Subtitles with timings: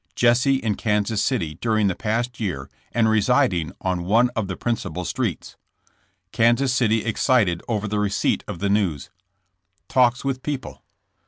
[0.23, 5.05] —Jesse in Kansas City During the Past Year and Residing on One of the Principal
[5.05, 5.57] Streets.—
[6.31, 9.11] Kan sas City Excited Over the Receipt of the News.—
[9.95, 10.81] Talks With People.